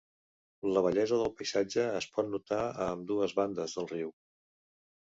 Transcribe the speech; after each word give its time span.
La 0.77 0.81
bellesa 0.85 1.19
del 1.25 1.29
paisatge 1.41 1.87
es 2.01 2.09
pot 2.17 2.33
notar 2.33 2.65
a 2.73 2.91
ambdues 2.97 3.39
bandes 3.45 3.81
del 3.81 3.93
riu. 3.97 4.15